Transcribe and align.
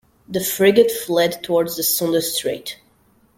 The 0.27 0.43
frigate 0.43 0.89
fled 0.89 1.43
towards 1.43 1.77
the 1.77 1.83
Sunda 1.83 2.23
Strait. 2.23 2.79